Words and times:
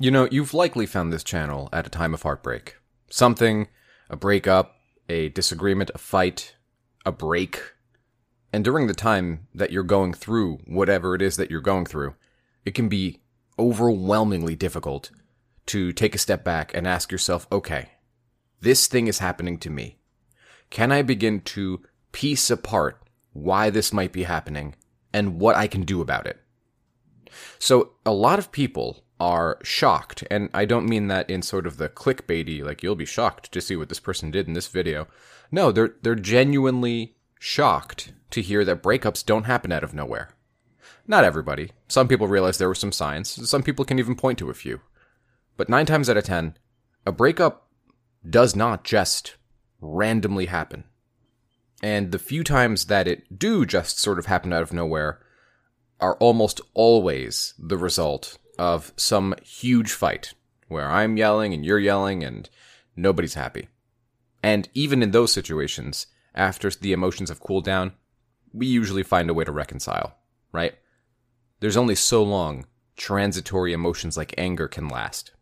You 0.00 0.12
know, 0.12 0.28
you've 0.30 0.54
likely 0.54 0.86
found 0.86 1.12
this 1.12 1.24
channel 1.24 1.68
at 1.72 1.84
a 1.84 1.90
time 1.90 2.14
of 2.14 2.22
heartbreak. 2.22 2.76
Something, 3.10 3.66
a 4.08 4.14
breakup, 4.14 4.76
a 5.08 5.28
disagreement, 5.30 5.90
a 5.92 5.98
fight, 5.98 6.54
a 7.04 7.10
break. 7.10 7.60
And 8.52 8.64
during 8.64 8.86
the 8.86 8.94
time 8.94 9.48
that 9.52 9.72
you're 9.72 9.82
going 9.82 10.12
through 10.14 10.58
whatever 10.66 11.16
it 11.16 11.22
is 11.22 11.36
that 11.36 11.50
you're 11.50 11.60
going 11.60 11.84
through, 11.84 12.14
it 12.64 12.76
can 12.76 12.88
be 12.88 13.22
overwhelmingly 13.58 14.54
difficult 14.54 15.10
to 15.66 15.92
take 15.92 16.14
a 16.14 16.18
step 16.18 16.44
back 16.44 16.72
and 16.74 16.86
ask 16.86 17.10
yourself, 17.10 17.48
okay, 17.50 17.90
this 18.60 18.86
thing 18.86 19.08
is 19.08 19.18
happening 19.18 19.58
to 19.58 19.68
me. 19.68 19.98
Can 20.70 20.92
I 20.92 21.02
begin 21.02 21.40
to 21.40 21.82
piece 22.12 22.50
apart 22.50 23.02
why 23.32 23.68
this 23.68 23.92
might 23.92 24.12
be 24.12 24.22
happening 24.22 24.76
and 25.12 25.40
what 25.40 25.56
I 25.56 25.66
can 25.66 25.82
do 25.82 26.00
about 26.00 26.28
it? 26.28 26.38
So, 27.58 27.94
a 28.06 28.12
lot 28.12 28.38
of 28.38 28.52
people 28.52 29.04
are 29.20 29.58
shocked, 29.62 30.24
and 30.30 30.48
I 30.54 30.64
don't 30.64 30.88
mean 30.88 31.08
that 31.08 31.28
in 31.28 31.42
sort 31.42 31.66
of 31.66 31.76
the 31.76 31.88
clickbaity, 31.88 32.62
like 32.62 32.82
you'll 32.82 32.94
be 32.94 33.04
shocked 33.04 33.50
to 33.52 33.60
see 33.60 33.76
what 33.76 33.88
this 33.88 34.00
person 34.00 34.30
did 34.30 34.46
in 34.46 34.52
this 34.52 34.68
video. 34.68 35.08
No, 35.50 35.72
they're 35.72 35.94
they're 36.02 36.14
genuinely 36.14 37.16
shocked 37.38 38.12
to 38.30 38.42
hear 38.42 38.64
that 38.64 38.82
breakups 38.82 39.24
don't 39.24 39.44
happen 39.44 39.72
out 39.72 39.84
of 39.84 39.94
nowhere. 39.94 40.30
Not 41.06 41.24
everybody. 41.24 41.72
Some 41.88 42.06
people 42.06 42.28
realize 42.28 42.58
there 42.58 42.68
were 42.68 42.74
some 42.74 42.92
signs. 42.92 43.48
Some 43.48 43.62
people 43.62 43.84
can 43.84 43.98
even 43.98 44.14
point 44.14 44.38
to 44.38 44.50
a 44.50 44.54
few. 44.54 44.80
But 45.56 45.68
nine 45.68 45.86
times 45.86 46.10
out 46.10 46.16
of 46.16 46.24
ten, 46.24 46.56
a 47.06 47.12
breakup 47.12 47.68
does 48.28 48.54
not 48.54 48.84
just 48.84 49.36
randomly 49.80 50.46
happen. 50.46 50.84
And 51.82 52.12
the 52.12 52.18
few 52.18 52.44
times 52.44 52.86
that 52.86 53.08
it 53.08 53.38
do 53.38 53.64
just 53.64 53.98
sort 53.98 54.18
of 54.18 54.26
happen 54.26 54.52
out 54.52 54.62
of 54.62 54.72
nowhere 54.72 55.20
are 56.00 56.16
almost 56.16 56.60
always 56.74 57.54
the 57.58 57.78
result 57.78 58.38
of 58.58 58.92
some 58.96 59.34
huge 59.42 59.92
fight 59.92 60.34
where 60.68 60.90
I'm 60.90 61.16
yelling 61.16 61.54
and 61.54 61.64
you're 61.64 61.78
yelling 61.78 62.22
and 62.22 62.48
nobody's 62.96 63.34
happy. 63.34 63.68
And 64.42 64.68
even 64.74 65.02
in 65.02 65.10
those 65.10 65.32
situations, 65.32 66.06
after 66.34 66.70
the 66.70 66.92
emotions 66.92 67.28
have 67.28 67.40
cooled 67.40 67.64
down, 67.64 67.92
we 68.52 68.66
usually 68.66 69.02
find 69.02 69.28
a 69.28 69.34
way 69.34 69.44
to 69.44 69.52
reconcile, 69.52 70.16
right? 70.52 70.74
There's 71.60 71.76
only 71.76 71.94
so 71.94 72.22
long 72.22 72.66
transitory 72.96 73.72
emotions 73.72 74.16
like 74.16 74.34
anger 74.36 74.68
can 74.68 74.88
last. 74.88 75.32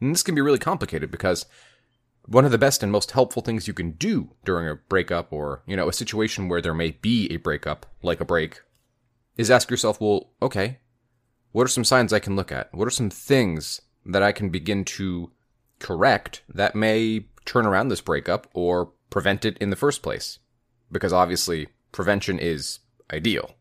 And 0.00 0.14
this 0.14 0.22
can 0.22 0.34
be 0.34 0.40
really 0.40 0.58
complicated 0.58 1.10
because 1.10 1.46
one 2.26 2.44
of 2.44 2.50
the 2.50 2.58
best 2.58 2.82
and 2.82 2.92
most 2.92 3.12
helpful 3.12 3.42
things 3.42 3.68
you 3.68 3.74
can 3.74 3.92
do 3.92 4.30
during 4.44 4.68
a 4.68 4.74
breakup 4.74 5.32
or, 5.32 5.62
you 5.66 5.76
know, 5.76 5.88
a 5.88 5.92
situation 5.92 6.48
where 6.48 6.60
there 6.60 6.74
may 6.74 6.90
be 6.90 7.30
a 7.32 7.36
breakup, 7.36 7.86
like 8.02 8.20
a 8.20 8.24
break, 8.24 8.60
is 9.36 9.50
ask 9.50 9.70
yourself, 9.70 10.00
well, 10.00 10.30
okay, 10.42 10.78
what 11.56 11.64
are 11.64 11.68
some 11.68 11.84
signs 11.84 12.12
I 12.12 12.18
can 12.18 12.36
look 12.36 12.52
at? 12.52 12.68
What 12.74 12.86
are 12.86 12.90
some 12.90 13.08
things 13.08 13.80
that 14.04 14.22
I 14.22 14.30
can 14.30 14.50
begin 14.50 14.84
to 14.84 15.30
correct 15.78 16.42
that 16.50 16.74
may 16.74 17.28
turn 17.46 17.64
around 17.64 17.88
this 17.88 18.02
breakup 18.02 18.46
or 18.52 18.92
prevent 19.08 19.46
it 19.46 19.56
in 19.56 19.70
the 19.70 19.74
first 19.74 20.02
place? 20.02 20.38
Because 20.92 21.14
obviously, 21.14 21.68
prevention 21.92 22.38
is 22.38 22.80
ideal. 23.10 23.54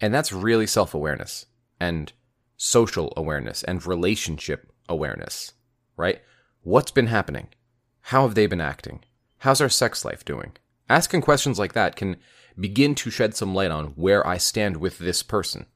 And 0.00 0.14
that's 0.14 0.30
really 0.32 0.68
self 0.68 0.94
awareness 0.94 1.46
and 1.80 2.12
social 2.56 3.12
awareness 3.16 3.64
and 3.64 3.84
relationship 3.84 4.70
awareness, 4.88 5.54
right? 5.96 6.22
What's 6.62 6.92
been 6.92 7.08
happening? 7.08 7.48
How 8.02 8.22
have 8.22 8.36
they 8.36 8.46
been 8.46 8.60
acting? 8.60 9.00
How's 9.38 9.60
our 9.60 9.68
sex 9.68 10.04
life 10.04 10.24
doing? 10.24 10.52
Asking 10.88 11.22
questions 11.22 11.58
like 11.58 11.72
that 11.72 11.96
can 11.96 12.18
begin 12.56 12.94
to 12.94 13.10
shed 13.10 13.34
some 13.34 13.52
light 13.52 13.72
on 13.72 13.86
where 13.96 14.24
I 14.24 14.38
stand 14.38 14.76
with 14.76 14.98
this 14.98 15.24
person. 15.24 15.66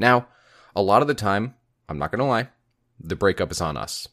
Now, 0.00 0.28
a 0.74 0.82
lot 0.82 1.02
of 1.02 1.08
the 1.08 1.14
time, 1.14 1.54
I'm 1.88 1.98
not 1.98 2.10
going 2.10 2.20
to 2.20 2.24
lie, 2.24 2.48
the 2.98 3.14
breakup 3.14 3.52
is 3.52 3.60
on 3.60 3.76
us. 3.76 4.08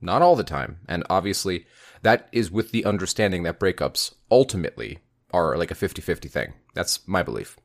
Not 0.00 0.20
all 0.20 0.34
the 0.34 0.42
time. 0.42 0.80
And 0.88 1.04
obviously, 1.08 1.64
that 2.02 2.28
is 2.32 2.50
with 2.50 2.72
the 2.72 2.84
understanding 2.84 3.44
that 3.44 3.60
breakups 3.60 4.14
ultimately 4.30 4.98
are 5.32 5.56
like 5.56 5.70
a 5.70 5.76
50 5.76 6.02
50 6.02 6.28
thing. 6.28 6.54
That's 6.74 7.06
my 7.06 7.22
belief. 7.22 7.56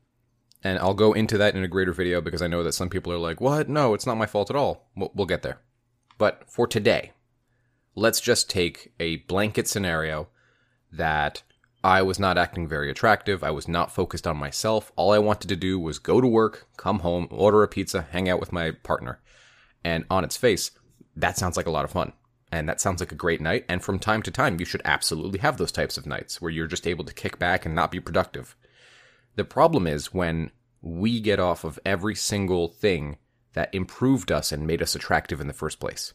And 0.64 0.78
I'll 0.78 0.94
go 0.94 1.14
into 1.14 1.38
that 1.40 1.56
in 1.56 1.64
a 1.64 1.68
greater 1.68 1.94
video 1.94 2.22
because 2.22 2.44
I 2.44 2.48
know 2.48 2.64
that 2.64 2.74
some 2.74 2.90
people 2.90 3.12
are 3.12 3.18
like, 3.18 3.42
what? 3.42 3.68
No, 3.68 3.96
it's 3.96 4.06
not 4.06 4.18
my 4.18 4.28
fault 4.28 4.52
at 4.52 4.56
all. 4.56 4.90
We'll, 4.96 5.12
we'll 5.16 5.26
get 5.26 5.42
there. 5.42 5.60
But 6.20 6.44
for 6.48 6.68
today, 6.68 7.14
let's 7.96 8.22
just 8.22 8.50
take 8.50 8.94
a 9.00 9.18
blanket 9.18 9.68
scenario 9.68 10.28
that 10.92 11.42
I 11.88 12.02
was 12.02 12.20
not 12.20 12.38
acting 12.38 12.68
very 12.68 12.92
attractive. 12.92 13.46
I 13.46 13.52
was 13.52 13.70
not 13.70 13.94
focused 13.94 14.28
on 14.28 14.36
myself. 14.36 14.92
All 14.98 15.14
I 15.14 15.20
wanted 15.20 15.48
to 15.48 15.56
do 15.56 15.80
was 15.80 16.00
go 16.00 16.20
to 16.20 16.28
work, 16.28 16.68
come 16.76 17.00
home, 17.00 17.30
order 17.32 17.64
a 17.64 17.68
pizza, 17.70 18.06
hang 18.12 18.28
out 18.28 18.42
with 18.42 18.52
my 18.52 18.72
partner. 18.72 19.22
And 19.86 20.04
on 20.10 20.26
its 20.26 20.36
face, 20.36 20.72
that 21.16 21.38
sounds 21.38 21.56
like 21.56 21.66
a 21.66 21.72
lot 21.72 21.86
of 21.86 21.92
fun. 21.92 22.12
And 22.52 22.68
that 22.68 22.82
sounds 22.82 23.00
like 23.00 23.14
a 23.14 23.16
great 23.16 23.40
night. 23.40 23.64
And 23.70 23.82
from 23.82 24.00
time 24.00 24.22
to 24.24 24.32
time, 24.32 24.60
you 24.60 24.66
should 24.66 24.82
absolutely 24.84 25.40
have 25.40 25.56
those 25.56 25.72
types 25.72 25.98
of 25.98 26.06
nights 26.06 26.42
where 26.42 26.52
you're 26.52 26.68
just 26.68 26.88
able 26.88 27.06
to 27.06 27.14
kick 27.14 27.40
back 27.40 27.66
and 27.66 27.74
not 27.74 27.90
be 27.90 28.02
productive. 28.02 28.58
The 29.38 29.46
problem 29.46 29.88
is 29.88 30.14
when 30.14 30.52
we 30.82 31.22
get 31.22 31.40
off 31.40 31.64
of 31.64 31.80
every 31.86 32.16
single 32.16 32.68
thing 32.68 33.16
that 33.54 33.74
improved 33.74 34.30
us 34.30 34.52
and 34.52 34.68
made 34.68 34.82
us 34.82 34.94
attractive 34.94 35.40
in 35.40 35.48
the 35.48 35.54
first 35.54 35.80
place. 35.80 36.14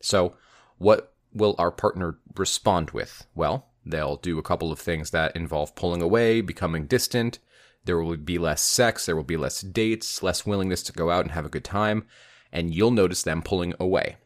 So, 0.00 0.36
what 0.78 1.14
will 1.32 1.56
our 1.58 1.72
partner 1.72 2.18
respond 2.36 2.92
with? 2.92 3.26
Well, 3.34 3.69
They'll 3.90 4.16
do 4.16 4.38
a 4.38 4.42
couple 4.42 4.72
of 4.72 4.78
things 4.78 5.10
that 5.10 5.34
involve 5.36 5.74
pulling 5.74 6.02
away, 6.02 6.40
becoming 6.40 6.86
distant. 6.86 7.38
There 7.84 8.00
will 8.00 8.16
be 8.16 8.38
less 8.38 8.62
sex, 8.62 9.06
there 9.06 9.16
will 9.16 9.24
be 9.24 9.36
less 9.36 9.60
dates, 9.60 10.22
less 10.22 10.44
willingness 10.44 10.82
to 10.84 10.92
go 10.92 11.10
out 11.10 11.24
and 11.24 11.32
have 11.32 11.46
a 11.46 11.50
good 11.50 11.64
time, 11.64 12.06
and 12.52 12.74
you'll 12.74 12.90
notice 12.90 13.22
them 13.22 13.42
pulling 13.42 13.74
away. 13.80 14.16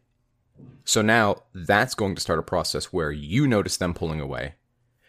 So 0.84 1.02
now 1.02 1.44
that's 1.54 1.94
going 1.94 2.14
to 2.14 2.20
start 2.20 2.38
a 2.38 2.42
process 2.42 2.86
where 2.86 3.12
you 3.12 3.46
notice 3.46 3.76
them 3.76 3.94
pulling 3.94 4.20
away, 4.20 4.54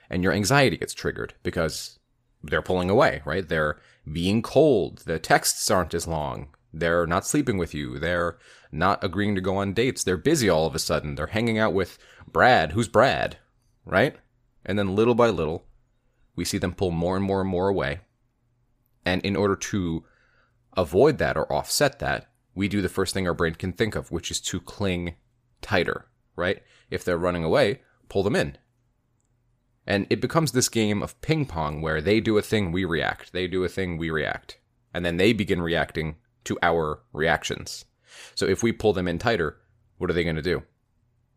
and 0.10 0.24
your 0.24 0.32
anxiety 0.32 0.78
gets 0.78 0.94
triggered 0.94 1.34
because 1.44 2.00
they're 2.44 2.62
pulling 2.62 2.90
away, 2.90 3.22
right? 3.26 3.48
They're 3.48 3.80
being 4.12 4.42
cold, 4.42 5.00
the 5.06 5.18
texts 5.18 5.70
aren't 5.72 5.94
as 5.96 6.08
long, 6.08 6.50
they're 6.72 7.08
not 7.08 7.26
sleeping 7.26 7.58
with 7.58 7.74
you, 7.74 7.98
they're 7.98 8.38
not 8.72 9.04
agreeing 9.04 9.34
to 9.36 9.42
go 9.42 9.58
on 9.58 9.74
dates, 9.74 10.04
they're 10.04 10.18
busy 10.18 10.48
all 10.48 10.68
of 10.68 10.76
a 10.76 10.80
sudden, 10.80 11.16
they're 11.16 11.28
hanging 11.28 11.58
out 11.58 11.74
with 11.74 11.98
Brad, 12.32 12.74
who's 12.74 12.88
Brad, 12.88 13.38
right? 13.86 14.18
And 14.66 14.78
then 14.80 14.96
little 14.96 15.16
by 15.16 15.30
little, 15.30 15.66
we 16.36 16.46
see 16.46 16.58
them 16.58 16.74
pull 16.74 16.92
more 16.92 17.16
and 17.16 17.26
more 17.26 17.42
and 17.42 17.50
more 17.50 17.70
away. 17.70 18.02
And 19.06 19.24
in 19.24 19.36
order 19.36 19.56
to 19.56 20.04
avoid 20.76 21.18
that 21.20 21.38
or 21.38 21.52
offset 21.52 22.00
that, 22.00 22.30
we 22.56 22.68
do 22.68 22.82
the 22.82 22.90
first 22.90 23.14
thing 23.14 23.28
our 23.28 23.34
brain 23.34 23.56
can 23.56 23.74
think 23.74 23.96
of, 23.96 24.12
which 24.12 24.32
is 24.32 24.42
to 24.42 24.60
cling 24.60 25.16
tighter, 25.62 26.08
right? 26.36 26.64
If 26.90 27.04
they're 27.04 27.18
running 27.18 27.44
away, 27.44 27.82
pull 28.10 28.24
them 28.24 28.36
in. 28.36 28.58
And 29.86 30.08
it 30.10 30.22
becomes 30.22 30.52
this 30.52 30.70
game 30.70 31.04
of 31.04 31.20
ping 31.22 31.46
pong 31.46 31.82
where 31.82 32.02
they 32.02 32.20
do 32.20 32.38
a 32.38 32.42
thing, 32.42 32.72
we 32.72 32.86
react. 32.86 33.34
They 33.34 33.48
do 33.48 33.64
a 33.64 33.70
thing, 33.70 33.98
we 33.98 34.10
react. 34.10 34.58
And 34.94 35.06
then 35.06 35.18
they 35.18 35.34
begin 35.34 35.62
reacting 35.62 36.16
to 36.46 36.58
our 36.64 37.02
reactions. 37.14 37.86
So 38.34 38.48
if 38.48 38.64
we 38.64 38.72
pull 38.72 38.94
them 38.94 39.08
in 39.08 39.20
tighter, 39.20 39.58
what 39.98 40.10
are 40.10 40.14
they 40.14 40.24
going 40.24 40.38
to 40.38 40.42
do? 40.42 40.64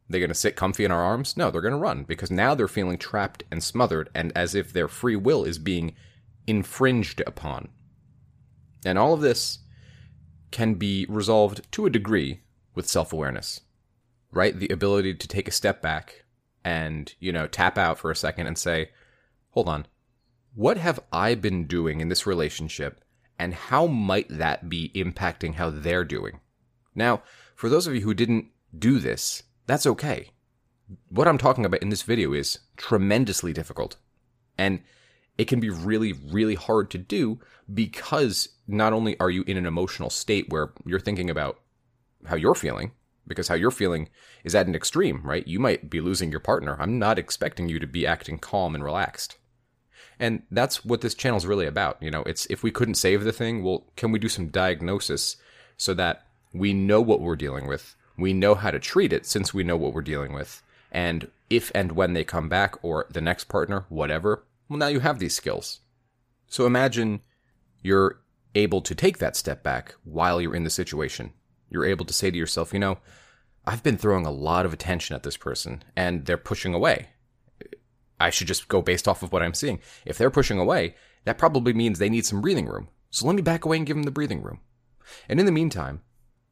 They're 0.08 0.20
going 0.20 0.28
to 0.28 0.34
sit 0.34 0.56
comfy 0.56 0.84
in 0.84 0.90
our 0.90 1.02
arms? 1.02 1.36
No, 1.36 1.50
they're 1.50 1.60
going 1.60 1.72
to 1.72 1.78
run 1.78 2.04
because 2.04 2.30
now 2.30 2.54
they're 2.54 2.68
feeling 2.68 2.98
trapped 2.98 3.44
and 3.50 3.62
smothered 3.62 4.08
and 4.14 4.32
as 4.34 4.54
if 4.54 4.72
their 4.72 4.88
free 4.88 5.16
will 5.16 5.44
is 5.44 5.58
being 5.58 5.94
infringed 6.46 7.22
upon. 7.26 7.68
And 8.86 8.98
all 8.98 9.12
of 9.12 9.20
this 9.20 9.58
can 10.50 10.74
be 10.74 11.04
resolved 11.08 11.70
to 11.72 11.84
a 11.84 11.90
degree 11.90 12.40
with 12.74 12.88
self 12.88 13.12
awareness, 13.12 13.60
right? 14.32 14.58
The 14.58 14.68
ability 14.68 15.14
to 15.14 15.28
take 15.28 15.48
a 15.48 15.52
step 15.52 15.82
back 15.82 16.24
and, 16.64 17.14
you 17.20 17.32
know, 17.32 17.46
tap 17.46 17.76
out 17.76 17.98
for 17.98 18.10
a 18.10 18.16
second 18.16 18.46
and 18.46 18.56
say, 18.56 18.90
hold 19.50 19.68
on, 19.68 19.86
what 20.54 20.78
have 20.78 21.00
I 21.12 21.34
been 21.34 21.66
doing 21.66 22.00
in 22.00 22.08
this 22.08 22.26
relationship 22.26 23.04
and 23.38 23.54
how 23.54 23.86
might 23.86 24.28
that 24.30 24.68
be 24.68 24.90
impacting 24.94 25.54
how 25.54 25.70
they're 25.70 26.04
doing? 26.04 26.40
Now, 26.94 27.22
for 27.54 27.68
those 27.68 27.86
of 27.86 27.94
you 27.94 28.00
who 28.00 28.14
didn't 28.14 28.46
do 28.76 28.98
this, 28.98 29.42
that's 29.68 29.86
okay. 29.86 30.30
What 31.10 31.28
I'm 31.28 31.38
talking 31.38 31.64
about 31.64 31.82
in 31.82 31.90
this 31.90 32.02
video 32.02 32.32
is 32.32 32.58
tremendously 32.76 33.52
difficult. 33.52 33.96
And 34.56 34.80
it 35.36 35.46
can 35.46 35.60
be 35.60 35.70
really, 35.70 36.12
really 36.12 36.56
hard 36.56 36.90
to 36.90 36.98
do 36.98 37.38
because 37.72 38.48
not 38.66 38.92
only 38.92 39.20
are 39.20 39.30
you 39.30 39.44
in 39.46 39.56
an 39.56 39.66
emotional 39.66 40.10
state 40.10 40.46
where 40.48 40.72
you're 40.84 40.98
thinking 40.98 41.30
about 41.30 41.60
how 42.26 42.34
you're 42.34 42.54
feeling, 42.54 42.92
because 43.26 43.48
how 43.48 43.54
you're 43.54 43.70
feeling 43.70 44.08
is 44.42 44.54
at 44.54 44.66
an 44.66 44.74
extreme, 44.74 45.20
right? 45.22 45.46
You 45.46 45.60
might 45.60 45.90
be 45.90 46.00
losing 46.00 46.30
your 46.30 46.40
partner. 46.40 46.76
I'm 46.80 46.98
not 46.98 47.18
expecting 47.18 47.68
you 47.68 47.78
to 47.78 47.86
be 47.86 48.06
acting 48.06 48.38
calm 48.38 48.74
and 48.74 48.82
relaxed. 48.82 49.36
And 50.18 50.42
that's 50.50 50.84
what 50.84 51.02
this 51.02 51.14
channel 51.14 51.36
is 51.36 51.46
really 51.46 51.66
about. 51.66 52.02
You 52.02 52.10
know, 52.10 52.22
it's 52.22 52.46
if 52.46 52.62
we 52.62 52.70
couldn't 52.70 52.94
save 52.94 53.22
the 53.22 53.32
thing, 53.32 53.62
well, 53.62 53.84
can 53.96 54.10
we 54.10 54.18
do 54.18 54.30
some 54.30 54.48
diagnosis 54.48 55.36
so 55.76 55.92
that 55.94 56.26
we 56.54 56.72
know 56.72 57.02
what 57.02 57.20
we're 57.20 57.36
dealing 57.36 57.68
with 57.68 57.94
we 58.18 58.32
know 58.32 58.54
how 58.54 58.70
to 58.70 58.78
treat 58.78 59.12
it 59.12 59.24
since 59.24 59.54
we 59.54 59.62
know 59.62 59.76
what 59.76 59.94
we're 59.94 60.02
dealing 60.02 60.32
with. 60.32 60.62
And 60.90 61.30
if 61.48 61.70
and 61.74 61.92
when 61.92 62.12
they 62.12 62.24
come 62.24 62.48
back 62.48 62.76
or 62.82 63.06
the 63.10 63.20
next 63.20 63.44
partner, 63.44 63.86
whatever, 63.88 64.44
well, 64.68 64.78
now 64.78 64.88
you 64.88 65.00
have 65.00 65.18
these 65.18 65.36
skills. 65.36 65.80
So 66.48 66.66
imagine 66.66 67.20
you're 67.82 68.20
able 68.54 68.80
to 68.82 68.94
take 68.94 69.18
that 69.18 69.36
step 69.36 69.62
back 69.62 69.94
while 70.04 70.40
you're 70.40 70.56
in 70.56 70.64
the 70.64 70.70
situation. 70.70 71.32
you're 71.70 71.84
able 71.84 72.04
to 72.06 72.14
say 72.14 72.30
to 72.30 72.36
yourself, 72.36 72.72
you 72.72 72.78
know, 72.78 72.98
I've 73.66 73.82
been 73.82 73.98
throwing 73.98 74.26
a 74.26 74.30
lot 74.30 74.64
of 74.64 74.72
attention 74.72 75.14
at 75.14 75.22
this 75.22 75.36
person 75.36 75.82
and 75.94 76.24
they're 76.24 76.38
pushing 76.38 76.74
away. 76.74 77.08
I 78.20 78.30
should 78.30 78.48
just 78.48 78.68
go 78.68 78.82
based 78.82 79.06
off 79.06 79.22
of 79.22 79.32
what 79.32 79.42
I'm 79.42 79.54
seeing. 79.54 79.80
If 80.04 80.18
they're 80.18 80.30
pushing 80.30 80.58
away, 80.58 80.94
that 81.24 81.38
probably 81.38 81.72
means 81.72 81.98
they 81.98 82.08
need 82.08 82.26
some 82.26 82.40
breathing 82.40 82.66
room. 82.66 82.88
So 83.10 83.26
let 83.26 83.36
me 83.36 83.42
back 83.42 83.64
away 83.64 83.76
and 83.76 83.86
give 83.86 83.96
them 83.96 84.04
the 84.04 84.10
breathing 84.10 84.42
room. 84.42 84.60
And 85.28 85.38
in 85.38 85.46
the 85.46 85.52
meantime, 85.52 86.02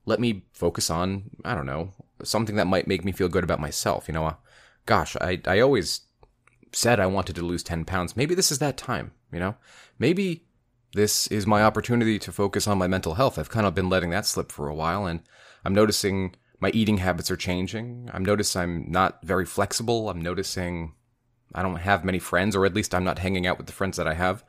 let 0.06 0.20
me 0.20 0.44
focus 0.52 0.88
on, 0.88 1.30
I 1.44 1.54
don't 1.54 1.66
know, 1.66 1.92
something 2.22 2.56
that 2.56 2.66
might 2.66 2.86
make 2.86 3.04
me 3.04 3.12
feel 3.12 3.28
good 3.28 3.44
about 3.44 3.60
myself. 3.60 4.08
You 4.08 4.14
know, 4.14 4.26
uh, 4.26 4.34
gosh, 4.86 5.16
I, 5.20 5.40
I 5.46 5.60
always 5.60 6.02
said 6.72 6.98
I 6.98 7.06
wanted 7.06 7.36
to 7.36 7.44
lose 7.44 7.62
10 7.62 7.84
pounds. 7.84 8.16
Maybe 8.16 8.34
this 8.34 8.50
is 8.50 8.58
that 8.60 8.76
time, 8.76 9.12
you 9.32 9.38
know? 9.38 9.56
Maybe 9.98 10.46
this 10.94 11.26
is 11.26 11.46
my 11.46 11.62
opportunity 11.62 12.18
to 12.20 12.32
focus 12.32 12.66
on 12.66 12.78
my 12.78 12.86
mental 12.86 13.14
health. 13.14 13.38
I've 13.38 13.50
kind 13.50 13.66
of 13.66 13.74
been 13.74 13.90
letting 13.90 14.10
that 14.10 14.26
slip 14.26 14.50
for 14.50 14.68
a 14.68 14.74
while 14.74 15.06
and 15.06 15.20
I'm 15.64 15.74
noticing 15.74 16.34
my 16.60 16.70
eating 16.70 16.98
habits 16.98 17.30
are 17.30 17.36
changing. 17.36 18.08
I'm 18.12 18.24
noticing 18.24 18.62
I'm 18.62 18.90
not 18.90 19.18
very 19.22 19.44
flexible. 19.44 20.08
I'm 20.08 20.22
noticing 20.22 20.94
I 21.54 21.62
don't 21.62 21.76
have 21.76 22.04
many 22.04 22.18
friends, 22.18 22.56
or 22.56 22.66
at 22.66 22.74
least 22.74 22.94
I'm 22.94 23.04
not 23.04 23.18
hanging 23.18 23.46
out 23.46 23.58
with 23.58 23.66
the 23.66 23.72
friends 23.72 23.96
that 23.96 24.08
I 24.08 24.14
have. 24.14 24.44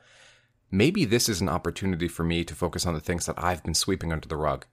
Maybe 0.70 1.04
this 1.04 1.28
is 1.28 1.40
an 1.40 1.48
opportunity 1.48 2.08
for 2.08 2.24
me 2.24 2.44
to 2.44 2.54
focus 2.54 2.86
on 2.86 2.94
the 2.94 3.00
things 3.00 3.26
that 3.26 3.42
I've 3.42 3.62
been 3.62 3.74
sweeping 3.74 4.12
under 4.12 4.28
the 4.28 4.36
rug. 4.36 4.66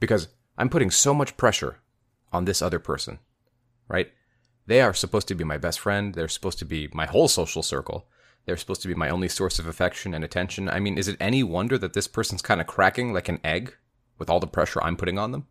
Because 0.00 0.28
I'm 0.58 0.68
putting 0.68 0.90
so 0.90 1.14
much 1.14 1.36
pressure 1.36 1.78
on 2.32 2.44
this 2.44 2.62
other 2.62 2.78
person, 2.78 3.18
right? 3.88 4.12
They 4.66 4.80
are 4.80 4.94
supposed 4.94 5.28
to 5.28 5.34
be 5.34 5.44
my 5.44 5.58
best 5.58 5.78
friend. 5.80 6.14
They're 6.14 6.28
supposed 6.28 6.58
to 6.58 6.64
be 6.64 6.88
my 6.92 7.06
whole 7.06 7.28
social 7.28 7.62
circle. 7.62 8.08
They're 8.44 8.56
supposed 8.56 8.82
to 8.82 8.88
be 8.88 8.94
my 8.94 9.08
only 9.08 9.28
source 9.28 9.58
of 9.58 9.66
affection 9.66 10.14
and 10.14 10.24
attention. 10.24 10.68
I 10.68 10.80
mean, 10.80 10.98
is 10.98 11.08
it 11.08 11.16
any 11.18 11.42
wonder 11.42 11.78
that 11.78 11.92
this 11.92 12.08
person's 12.08 12.42
kind 12.42 12.60
of 12.60 12.66
cracking 12.66 13.12
like 13.12 13.28
an 13.28 13.40
egg 13.42 13.74
with 14.18 14.30
all 14.30 14.40
the 14.40 14.46
pressure 14.46 14.82
I'm 14.82 14.96
putting 14.96 15.18
on 15.18 15.32
them? 15.32 15.46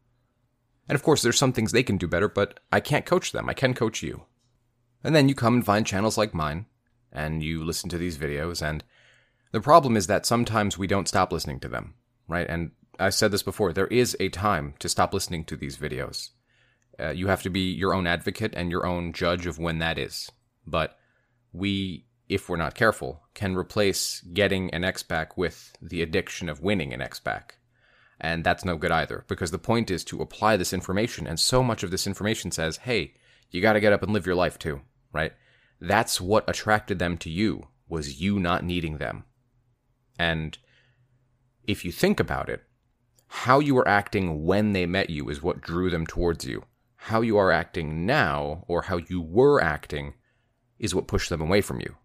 And 0.87 0.95
of 0.95 1.03
course, 1.03 1.21
there's 1.21 1.37
some 1.37 1.53
things 1.53 1.71
they 1.71 1.83
can 1.83 1.97
do 1.97 2.07
better, 2.07 2.29
but 2.29 2.59
I 2.71 2.79
can't 2.79 3.05
coach 3.05 3.31
them. 3.31 3.49
I 3.49 3.53
can 3.53 3.73
coach 3.73 4.03
you. 4.03 4.25
And 5.03 5.15
then 5.15 5.27
you 5.27 5.35
come 5.35 5.55
and 5.55 5.65
find 5.65 5.85
channels 5.85 6.17
like 6.17 6.33
mine, 6.33 6.65
and 7.11 7.43
you 7.43 7.63
listen 7.63 7.89
to 7.89 7.97
these 7.97 8.17
videos, 8.17 8.61
and 8.61 8.83
the 9.51 9.61
problem 9.61 9.95
is 9.95 10.07
that 10.07 10.25
sometimes 10.25 10.77
we 10.77 10.87
don't 10.87 11.07
stop 11.07 11.31
listening 11.31 11.59
to 11.61 11.69
them, 11.69 11.93
right? 12.27 12.47
And 12.49 12.71
I 12.97 13.09
said 13.09 13.31
this 13.31 13.43
before, 13.43 13.73
there 13.73 13.87
is 13.87 14.15
a 14.19 14.29
time 14.29 14.73
to 14.79 14.89
stop 14.89 15.13
listening 15.13 15.43
to 15.45 15.57
these 15.57 15.77
videos. 15.77 16.29
Uh, 16.99 17.09
you 17.09 17.27
have 17.27 17.43
to 17.43 17.49
be 17.49 17.71
your 17.71 17.93
own 17.93 18.07
advocate 18.07 18.53
and 18.55 18.71
your 18.71 18.85
own 18.85 19.11
judge 19.11 19.45
of 19.45 19.59
when 19.59 19.79
that 19.79 19.97
is. 19.97 20.31
But 20.65 20.97
we, 21.51 22.05
if 22.29 22.47
we're 22.47 22.55
not 22.55 22.75
careful, 22.75 23.23
can 23.33 23.55
replace 23.55 24.21
getting 24.21 24.73
an 24.73 24.83
X 24.83 25.03
pack 25.03 25.37
with 25.37 25.75
the 25.81 26.01
addiction 26.01 26.47
of 26.47 26.61
winning 26.61 26.93
an 26.93 27.01
X 27.01 27.19
pack. 27.19 27.57
And 28.19 28.45
that's 28.45 28.63
no 28.63 28.77
good 28.77 28.91
either, 28.91 29.25
because 29.27 29.51
the 29.51 29.57
point 29.59 29.91
is 29.91 30.05
to 30.05 30.21
apply 30.21 30.55
this 30.55 30.71
information, 30.71 31.27
and 31.27 31.37
so 31.37 31.61
much 31.61 31.83
of 31.83 31.91
this 31.91 32.07
information 32.07 32.49
says, 32.49 32.77
hey, 32.77 33.13
you 33.51 33.61
gotta 33.61 33.81
get 33.81 33.91
up 33.91 34.03
and 34.03 34.13
live 34.13 34.25
your 34.25 34.35
life 34.35 34.57
too, 34.57 34.81
right? 35.11 35.33
That's 35.81 36.21
what 36.21 36.49
attracted 36.49 36.97
them 36.97 37.17
to 37.19 37.29
you, 37.29 37.67
was 37.89 38.21
you 38.21 38.39
not 38.39 38.63
needing 38.63 38.99
them. 38.99 39.25
And 40.17 40.57
if 41.67 41.83
you 41.83 41.91
think 41.91 42.21
about 42.21 42.47
it, 42.47 42.63
how 43.27 43.59
you 43.59 43.75
were 43.75 43.87
acting 43.87 44.45
when 44.45 44.73
they 44.73 44.85
met 44.85 45.09
you 45.09 45.29
is 45.29 45.41
what 45.41 45.61
drew 45.61 45.89
them 45.89 46.05
towards 46.05 46.45
you. 46.45 46.63
How 46.95 47.21
you 47.21 47.37
are 47.37 47.51
acting 47.51 48.05
now, 48.05 48.63
or 48.67 48.83
how 48.83 48.97
you 48.97 49.21
were 49.21 49.61
acting, 49.61 50.15
is 50.79 50.95
what 50.95 51.07
pushed 51.07 51.29
them 51.29 51.41
away 51.41 51.61
from 51.61 51.79
you. 51.79 51.95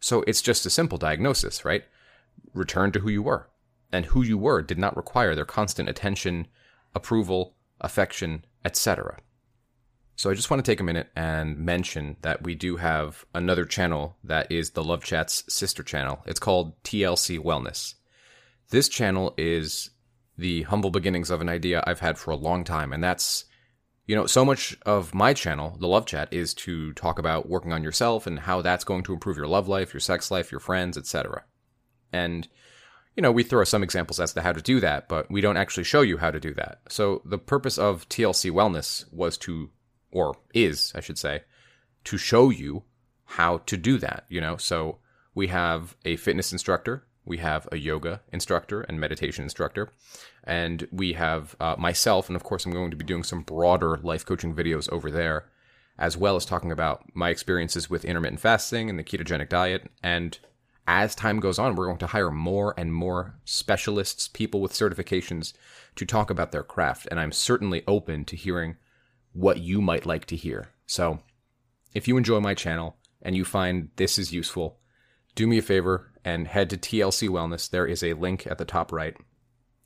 So 0.00 0.22
it's 0.26 0.42
just 0.42 0.66
a 0.66 0.70
simple 0.70 0.98
diagnosis, 0.98 1.64
right? 1.64 1.84
Return 2.54 2.92
to 2.92 3.00
who 3.00 3.10
you 3.10 3.22
were 3.22 3.48
and 3.92 4.06
who 4.06 4.22
you 4.22 4.38
were 4.38 4.62
did 4.62 4.78
not 4.78 4.96
require 4.96 5.34
their 5.34 5.44
constant 5.44 5.88
attention, 5.88 6.46
approval, 6.94 7.54
affection, 7.80 8.44
etc. 8.64 9.18
So 10.16 10.30
I 10.30 10.34
just 10.34 10.50
want 10.50 10.64
to 10.64 10.70
take 10.70 10.80
a 10.80 10.84
minute 10.84 11.08
and 11.14 11.58
mention 11.58 12.16
that 12.22 12.42
we 12.42 12.54
do 12.54 12.76
have 12.76 13.24
another 13.34 13.64
channel 13.64 14.16
that 14.24 14.50
is 14.50 14.70
the 14.70 14.84
Love 14.84 15.04
Chat's 15.04 15.44
sister 15.52 15.82
channel. 15.82 16.20
It's 16.26 16.40
called 16.40 16.82
TLC 16.82 17.38
Wellness. 17.38 17.94
This 18.70 18.88
channel 18.88 19.32
is 19.38 19.90
the 20.38 20.62
humble 20.62 20.90
beginnings 20.90 21.30
of 21.30 21.40
an 21.40 21.48
idea 21.48 21.84
I've 21.86 22.00
had 22.00 22.16
for 22.16 22.30
a 22.30 22.36
long 22.36 22.64
time, 22.64 22.92
and 22.92 23.04
that's 23.04 23.44
you 24.06 24.16
know, 24.16 24.24
so 24.24 24.42
much 24.42 24.74
of 24.86 25.14
my 25.14 25.34
channel, 25.34 25.76
the 25.78 25.86
Love 25.86 26.06
Chat, 26.06 26.32
is 26.32 26.54
to 26.54 26.94
talk 26.94 27.18
about 27.18 27.46
working 27.46 27.74
on 27.74 27.82
yourself 27.82 28.26
and 28.26 28.38
how 28.38 28.62
that's 28.62 28.82
going 28.84 29.02
to 29.02 29.12
improve 29.12 29.36
your 29.36 29.46
love 29.46 29.68
life, 29.68 29.92
your 29.92 30.00
sex 30.00 30.30
life, 30.30 30.50
your 30.50 30.60
friends, 30.60 30.96
etc. 30.96 31.44
And 32.10 32.48
you 33.18 33.22
know, 33.22 33.32
we 33.32 33.42
throw 33.42 33.64
some 33.64 33.82
examples 33.82 34.20
as 34.20 34.32
to 34.34 34.42
how 34.42 34.52
to 34.52 34.62
do 34.62 34.78
that, 34.78 35.08
but 35.08 35.28
we 35.28 35.40
don't 35.40 35.56
actually 35.56 35.82
show 35.82 36.02
you 36.02 36.18
how 36.18 36.30
to 36.30 36.38
do 36.38 36.54
that. 36.54 36.82
So 36.88 37.20
the 37.24 37.36
purpose 37.36 37.76
of 37.76 38.08
TLC 38.08 38.52
Wellness 38.52 39.12
was 39.12 39.36
to, 39.38 39.70
or 40.12 40.36
is, 40.54 40.92
I 40.94 41.00
should 41.00 41.18
say, 41.18 41.42
to 42.04 42.16
show 42.16 42.50
you 42.50 42.84
how 43.24 43.58
to 43.66 43.76
do 43.76 43.98
that, 43.98 44.26
you 44.28 44.40
know? 44.40 44.56
So 44.56 44.98
we 45.34 45.48
have 45.48 45.96
a 46.04 46.14
fitness 46.14 46.52
instructor, 46.52 47.07
we 47.28 47.38
have 47.38 47.68
a 47.70 47.76
yoga 47.76 48.20
instructor 48.32 48.80
and 48.82 48.98
meditation 48.98 49.44
instructor, 49.44 49.92
and 50.44 50.88
we 50.90 51.12
have 51.12 51.54
uh, 51.60 51.76
myself, 51.78 52.28
and 52.28 52.36
of 52.36 52.42
course, 52.42 52.64
I'm 52.66 52.72
going 52.72 52.90
to 52.90 52.96
be 52.96 53.04
doing 53.04 53.22
some 53.22 53.42
broader 53.42 53.98
life 53.98 54.24
coaching 54.24 54.54
videos 54.54 54.90
over 54.90 55.10
there, 55.10 55.46
as 55.98 56.16
well 56.16 56.36
as 56.36 56.44
talking 56.44 56.72
about 56.72 57.04
my 57.14 57.28
experiences 57.30 57.90
with 57.90 58.04
intermittent 58.04 58.40
fasting 58.40 58.88
and 58.88 58.98
the 58.98 59.04
ketogenic 59.04 59.48
diet, 59.48 59.90
and 60.02 60.38
as 60.88 61.14
time 61.14 61.38
goes 61.38 61.58
on, 61.58 61.74
we're 61.74 61.84
going 61.84 61.98
to 61.98 62.06
hire 62.06 62.30
more 62.30 62.72
and 62.78 62.94
more 62.94 63.34
specialists, 63.44 64.26
people 64.26 64.62
with 64.62 64.72
certifications 64.72 65.52
to 65.96 66.06
talk 66.06 66.30
about 66.30 66.50
their 66.50 66.62
craft. 66.62 67.06
And 67.10 67.20
I'm 67.20 67.30
certainly 67.30 67.82
open 67.86 68.24
to 68.24 68.36
hearing 68.36 68.76
what 69.34 69.58
you 69.58 69.82
might 69.82 70.06
like 70.06 70.24
to 70.26 70.36
hear. 70.36 70.70
So 70.86 71.18
if 71.92 72.08
you 72.08 72.16
enjoy 72.16 72.40
my 72.40 72.54
channel 72.54 72.96
and 73.20 73.36
you 73.36 73.44
find 73.44 73.90
this 73.96 74.18
is 74.18 74.32
useful, 74.32 74.78
do 75.38 75.46
me 75.46 75.58
a 75.58 75.62
favor 75.62 76.10
and 76.24 76.48
head 76.48 76.68
to 76.68 76.76
TLC 76.76 77.28
Wellness. 77.28 77.70
There 77.70 77.86
is 77.86 78.02
a 78.02 78.14
link 78.14 78.44
at 78.48 78.58
the 78.58 78.64
top 78.64 78.90
right. 78.90 79.16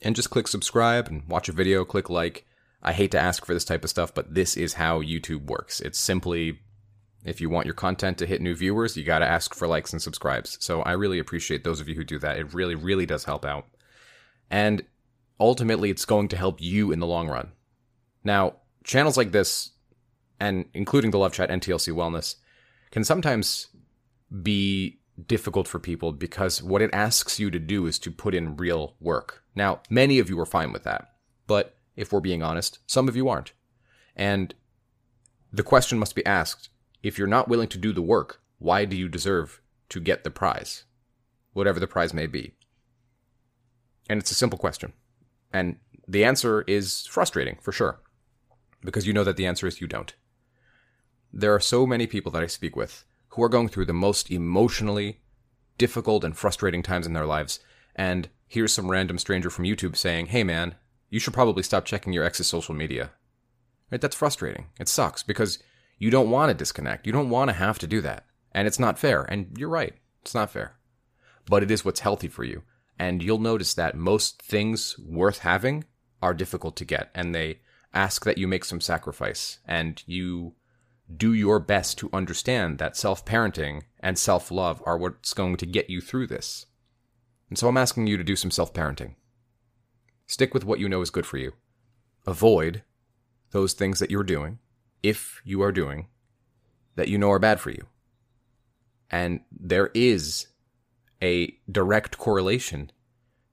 And 0.00 0.16
just 0.16 0.30
click 0.30 0.48
subscribe 0.48 1.08
and 1.08 1.28
watch 1.28 1.50
a 1.50 1.52
video, 1.52 1.84
click 1.84 2.08
like. 2.08 2.46
I 2.82 2.94
hate 2.94 3.10
to 3.10 3.20
ask 3.20 3.44
for 3.44 3.52
this 3.52 3.66
type 3.66 3.84
of 3.84 3.90
stuff, 3.90 4.14
but 4.14 4.34
this 4.34 4.56
is 4.56 4.72
how 4.72 5.02
YouTube 5.02 5.50
works. 5.50 5.80
It's 5.82 5.98
simply 5.98 6.60
if 7.22 7.38
you 7.38 7.50
want 7.50 7.66
your 7.66 7.74
content 7.74 8.16
to 8.18 8.26
hit 8.26 8.40
new 8.40 8.54
viewers, 8.54 8.96
you 8.96 9.04
got 9.04 9.18
to 9.18 9.28
ask 9.28 9.54
for 9.54 9.68
likes 9.68 9.92
and 9.92 10.00
subscribes. 10.00 10.56
So 10.64 10.80
I 10.80 10.92
really 10.92 11.18
appreciate 11.18 11.64
those 11.64 11.80
of 11.80 11.88
you 11.88 11.96
who 11.96 12.02
do 12.02 12.18
that. 12.20 12.38
It 12.38 12.54
really, 12.54 12.74
really 12.74 13.04
does 13.04 13.24
help 13.24 13.44
out. 13.44 13.66
And 14.50 14.82
ultimately, 15.38 15.90
it's 15.90 16.06
going 16.06 16.28
to 16.28 16.36
help 16.36 16.62
you 16.62 16.92
in 16.92 16.98
the 16.98 17.06
long 17.06 17.28
run. 17.28 17.52
Now, 18.24 18.54
channels 18.84 19.18
like 19.18 19.32
this, 19.32 19.72
and 20.40 20.64
including 20.72 21.10
the 21.10 21.18
Love 21.18 21.34
Chat 21.34 21.50
and 21.50 21.60
TLC 21.60 21.92
Wellness, 21.92 22.36
can 22.90 23.04
sometimes 23.04 23.68
be 24.42 25.01
difficult 25.26 25.68
for 25.68 25.78
people 25.78 26.12
because 26.12 26.62
what 26.62 26.82
it 26.82 26.90
asks 26.92 27.38
you 27.38 27.50
to 27.50 27.58
do 27.58 27.86
is 27.86 27.98
to 28.00 28.10
put 28.10 28.34
in 28.34 28.56
real 28.56 28.96
work. 29.00 29.42
Now, 29.54 29.80
many 29.90 30.18
of 30.18 30.28
you 30.28 30.38
are 30.40 30.46
fine 30.46 30.72
with 30.72 30.84
that, 30.84 31.12
but 31.46 31.76
if 31.96 32.12
we're 32.12 32.20
being 32.20 32.42
honest, 32.42 32.78
some 32.86 33.08
of 33.08 33.16
you 33.16 33.28
aren't. 33.28 33.52
And 34.16 34.54
the 35.52 35.62
question 35.62 35.98
must 35.98 36.14
be 36.14 36.24
asked 36.24 36.70
if 37.02 37.18
you're 37.18 37.26
not 37.26 37.48
willing 37.48 37.68
to 37.68 37.78
do 37.78 37.92
the 37.92 38.02
work, 38.02 38.40
why 38.58 38.84
do 38.84 38.96
you 38.96 39.08
deserve 39.08 39.60
to 39.88 40.00
get 40.00 40.24
the 40.24 40.30
prize? 40.30 40.84
Whatever 41.52 41.80
the 41.80 41.86
prize 41.86 42.14
may 42.14 42.26
be. 42.26 42.54
And 44.08 44.20
it's 44.20 44.30
a 44.30 44.36
simple 44.36 44.58
question. 44.58 44.92
And 45.52 45.76
the 46.08 46.24
answer 46.24 46.62
is 46.62 47.06
frustrating, 47.06 47.58
for 47.60 47.72
sure. 47.72 48.00
Because 48.82 49.06
you 49.06 49.12
know 49.12 49.24
that 49.24 49.36
the 49.36 49.46
answer 49.46 49.66
is 49.66 49.80
you 49.80 49.86
don't. 49.86 50.14
There 51.32 51.54
are 51.54 51.60
so 51.60 51.86
many 51.86 52.06
people 52.06 52.32
that 52.32 52.42
I 52.42 52.46
speak 52.46 52.76
with 52.76 53.04
who 53.32 53.42
are 53.42 53.48
going 53.48 53.68
through 53.68 53.86
the 53.86 53.92
most 53.92 54.30
emotionally 54.30 55.20
difficult 55.78 56.22
and 56.22 56.36
frustrating 56.36 56.82
times 56.82 57.06
in 57.06 57.12
their 57.12 57.26
lives. 57.26 57.60
And 57.96 58.28
here's 58.46 58.72
some 58.72 58.90
random 58.90 59.18
stranger 59.18 59.50
from 59.50 59.64
YouTube 59.64 59.96
saying, 59.96 60.26
hey 60.26 60.44
man, 60.44 60.74
you 61.08 61.18
should 61.18 61.34
probably 61.34 61.62
stop 61.62 61.84
checking 61.84 62.12
your 62.12 62.24
ex's 62.24 62.46
social 62.46 62.74
media. 62.74 63.10
Right? 63.90 64.00
That's 64.00 64.16
frustrating. 64.16 64.66
It 64.78 64.88
sucks 64.88 65.22
because 65.22 65.58
you 65.98 66.10
don't 66.10 66.30
want 66.30 66.50
to 66.50 66.54
disconnect. 66.54 67.06
You 67.06 67.12
don't 67.12 67.30
want 67.30 67.48
to 67.48 67.54
have 67.54 67.78
to 67.80 67.86
do 67.86 68.00
that. 68.02 68.26
And 68.52 68.66
it's 68.66 68.78
not 68.78 68.98
fair. 68.98 69.22
And 69.22 69.56
you're 69.56 69.68
right. 69.68 69.94
It's 70.22 70.34
not 70.34 70.50
fair. 70.50 70.76
But 71.46 71.62
it 71.62 71.70
is 71.70 71.84
what's 71.84 72.00
healthy 72.00 72.28
for 72.28 72.44
you. 72.44 72.62
And 72.98 73.22
you'll 73.22 73.38
notice 73.38 73.74
that 73.74 73.96
most 73.96 74.42
things 74.42 74.98
worth 74.98 75.38
having 75.38 75.84
are 76.20 76.34
difficult 76.34 76.76
to 76.76 76.84
get. 76.84 77.10
And 77.14 77.34
they 77.34 77.60
ask 77.94 78.24
that 78.24 78.38
you 78.38 78.46
make 78.46 78.64
some 78.64 78.80
sacrifice 78.80 79.58
and 79.66 80.02
you 80.06 80.54
do 81.14 81.32
your 81.32 81.58
best 81.58 81.98
to 81.98 82.10
understand 82.12 82.78
that 82.78 82.96
self 82.96 83.24
parenting 83.24 83.82
and 84.00 84.18
self 84.18 84.50
love 84.50 84.82
are 84.86 84.98
what's 84.98 85.34
going 85.34 85.56
to 85.56 85.66
get 85.66 85.90
you 85.90 86.00
through 86.00 86.26
this. 86.26 86.66
And 87.48 87.58
so 87.58 87.68
I'm 87.68 87.76
asking 87.76 88.06
you 88.06 88.16
to 88.16 88.24
do 88.24 88.36
some 88.36 88.50
self 88.50 88.72
parenting. 88.72 89.14
Stick 90.26 90.54
with 90.54 90.64
what 90.64 90.78
you 90.78 90.88
know 90.88 91.02
is 91.02 91.10
good 91.10 91.26
for 91.26 91.36
you. 91.36 91.52
Avoid 92.26 92.82
those 93.50 93.74
things 93.74 93.98
that 93.98 94.10
you're 94.10 94.22
doing 94.22 94.58
if 95.02 95.42
you 95.44 95.62
are 95.62 95.72
doing 95.72 96.08
that 96.94 97.08
you 97.08 97.18
know 97.18 97.30
are 97.30 97.38
bad 97.38 97.60
for 97.60 97.70
you. 97.70 97.86
And 99.10 99.40
there 99.50 99.90
is 99.94 100.46
a 101.20 101.54
direct 101.70 102.18
correlation 102.18 102.90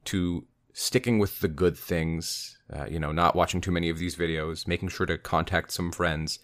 to 0.05 0.45
sticking 0.73 1.19
with 1.19 1.41
the 1.41 1.47
good 1.47 1.77
things, 1.77 2.57
uh, 2.73 2.85
you 2.85 2.99
know, 2.99 3.11
not 3.11 3.35
watching 3.35 3.59
too 3.59 3.71
many 3.71 3.89
of 3.89 3.99
these 3.99 4.15
videos, 4.15 4.67
making 4.67 4.89
sure 4.89 5.05
to 5.05 5.17
contact 5.17 5.71
some 5.71 5.91
friends, 5.91 6.39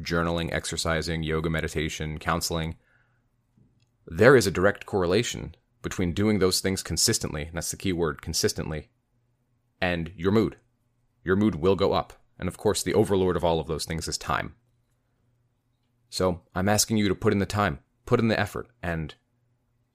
journaling, 0.00 0.52
exercising, 0.52 1.22
yoga, 1.22 1.50
meditation, 1.50 2.18
counseling, 2.18 2.76
there 4.06 4.36
is 4.36 4.46
a 4.46 4.50
direct 4.50 4.86
correlation 4.86 5.54
between 5.82 6.12
doing 6.12 6.38
those 6.38 6.60
things 6.60 6.82
consistently, 6.82 7.44
and 7.44 7.56
that's 7.56 7.70
the 7.70 7.76
key 7.76 7.92
word, 7.92 8.22
consistently, 8.22 8.88
and 9.80 10.12
your 10.16 10.32
mood. 10.32 10.56
Your 11.24 11.36
mood 11.36 11.56
will 11.56 11.76
go 11.76 11.92
up. 11.92 12.14
And 12.38 12.48
of 12.48 12.56
course, 12.56 12.82
the 12.82 12.94
overlord 12.94 13.36
of 13.36 13.44
all 13.44 13.60
of 13.60 13.66
those 13.66 13.84
things 13.84 14.08
is 14.08 14.16
time. 14.16 14.54
So 16.10 16.42
I'm 16.54 16.68
asking 16.68 16.96
you 16.96 17.08
to 17.08 17.14
put 17.14 17.32
in 17.32 17.38
the 17.38 17.46
time, 17.46 17.80
put 18.06 18.20
in 18.20 18.28
the 18.28 18.38
effort, 18.38 18.68
and 18.82 19.14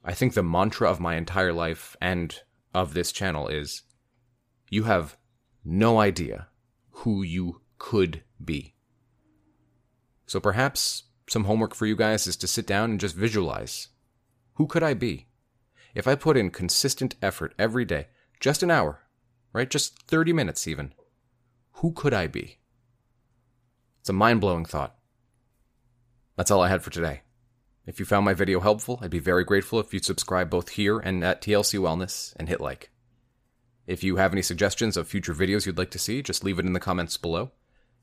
I 0.03 0.13
think 0.13 0.33
the 0.33 0.43
mantra 0.43 0.89
of 0.89 1.00
my 1.00 1.15
entire 1.15 1.53
life 1.53 1.95
and 2.01 2.38
of 2.74 2.93
this 2.93 3.12
channel 3.12 3.48
is 3.48 3.83
you 4.69 4.83
have 4.83 5.17
no 5.63 6.00
idea 6.00 6.48
who 6.91 7.24
you 7.24 7.62
could 7.77 8.24
be. 8.43 8.75
So 10.33 10.39
perhaps 10.39 11.03
some 11.29 11.43
homework 11.43 11.75
for 11.75 11.85
you 11.85 11.95
guys 11.95 12.25
is 12.25 12.35
to 12.37 12.47
sit 12.47 12.65
down 12.65 12.89
and 12.89 12.99
just 12.99 13.15
visualize 13.15 13.89
who 14.55 14.65
could 14.65 14.81
I 14.81 14.95
be? 14.95 15.27
If 15.93 16.07
I 16.07 16.15
put 16.15 16.37
in 16.37 16.49
consistent 16.49 17.13
effort 17.21 17.53
every 17.59 17.85
day, 17.85 18.07
just 18.39 18.63
an 18.63 18.71
hour, 18.71 19.01
right? 19.53 19.69
Just 19.69 20.01
30 20.07 20.33
minutes 20.33 20.67
even, 20.67 20.95
who 21.73 21.91
could 21.91 22.15
I 22.15 22.25
be? 22.25 22.57
It's 23.99 24.09
a 24.09 24.13
mind 24.13 24.41
blowing 24.41 24.65
thought. 24.65 24.95
That's 26.35 26.49
all 26.49 26.63
I 26.63 26.69
had 26.69 26.81
for 26.81 26.89
today. 26.89 27.21
If 27.85 27.99
you 27.99 28.05
found 28.07 28.25
my 28.25 28.33
video 28.33 28.59
helpful, 28.59 28.97
I'd 29.03 29.11
be 29.11 29.19
very 29.19 29.43
grateful 29.43 29.79
if 29.79 29.93
you'd 29.93 30.03
subscribe 30.03 30.49
both 30.49 30.69
here 30.69 30.97
and 30.97 31.23
at 31.23 31.43
TLC 31.43 31.79
Wellness 31.79 32.33
and 32.37 32.49
hit 32.49 32.59
like. 32.59 32.89
If 33.85 34.03
you 34.03 34.15
have 34.15 34.33
any 34.33 34.41
suggestions 34.41 34.97
of 34.97 35.07
future 35.07 35.35
videos 35.35 35.67
you'd 35.67 35.77
like 35.77 35.91
to 35.91 35.99
see, 35.99 36.23
just 36.23 36.43
leave 36.43 36.57
it 36.57 36.65
in 36.65 36.73
the 36.73 36.79
comments 36.79 37.17
below. 37.17 37.51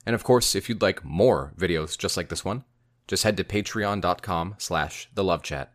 And 0.07 0.15
of 0.15 0.25
course, 0.25 0.55
if 0.55 0.69
you'd 0.69 0.83
like 0.83 1.05
more 1.05 1.53
videos 1.59 1.97
just 1.97 2.17
like 2.17 2.29
this 2.29 2.45
one, 2.45 2.65
just 3.07 3.25
head 3.25 3.37
to 3.37 3.45
patreon.com 3.45 4.55
slash 4.59 5.09
the 5.15 5.25
love 5.25 5.43
chat. 5.43 5.73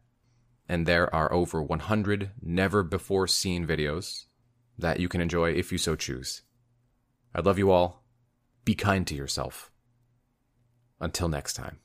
And 0.68 0.86
there 0.86 1.14
are 1.14 1.32
over 1.32 1.62
100 1.62 2.32
never 2.42 2.82
before 2.82 3.28
seen 3.28 3.68
videos 3.68 4.26
that 4.78 5.00
you 5.00 5.08
can 5.08 5.22
enjoy 5.22 5.52
if 5.52 5.72
you 5.72 5.78
so 5.78 5.96
choose. 5.96 6.42
I 7.34 7.42
love 7.42 7.60
you 7.60 7.72
all. 7.72 8.04
Be 8.64 8.74
kind 8.74 9.06
to 9.08 9.16
yourself. 9.16 9.72
Until 11.00 11.28
next 11.28 11.54
time. 11.54 11.80